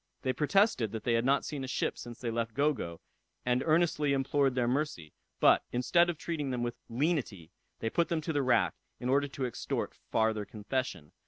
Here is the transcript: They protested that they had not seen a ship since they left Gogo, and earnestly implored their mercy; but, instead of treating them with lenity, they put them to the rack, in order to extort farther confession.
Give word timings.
They 0.23 0.33
protested 0.33 0.91
that 0.93 1.03
they 1.03 1.13
had 1.13 1.25
not 1.25 1.45
seen 1.45 1.63
a 1.63 1.67
ship 1.67 1.95
since 1.95 2.17
they 2.19 2.31
left 2.31 2.55
Gogo, 2.55 3.01
and 3.45 3.61
earnestly 3.63 4.13
implored 4.13 4.55
their 4.55 4.67
mercy; 4.67 5.13
but, 5.39 5.63
instead 5.71 6.09
of 6.09 6.17
treating 6.17 6.49
them 6.49 6.63
with 6.63 6.79
lenity, 6.89 7.51
they 7.81 7.89
put 7.91 8.09
them 8.09 8.19
to 8.21 8.33
the 8.33 8.41
rack, 8.41 8.73
in 8.99 9.09
order 9.09 9.27
to 9.27 9.45
extort 9.45 9.93
farther 10.09 10.43
confession. 10.43 11.11